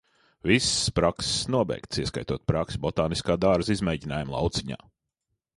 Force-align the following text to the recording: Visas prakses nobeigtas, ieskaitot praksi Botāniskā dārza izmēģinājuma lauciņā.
Visas 0.51 0.87
prakses 0.99 1.33
nobeigtas, 1.57 2.01
ieskaitot 2.03 2.45
praksi 2.53 2.83
Botāniskā 2.87 3.39
dārza 3.47 3.77
izmēģinājuma 3.77 4.37
lauciņā. 4.39 4.83